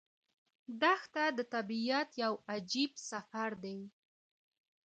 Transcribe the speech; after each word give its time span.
دښته 0.81 1.23
د 1.37 1.39
طبیعت 1.53 2.09
یو 2.23 2.33
عجیب 2.51 2.91
سفر 3.09 3.51
دی. 3.63 3.79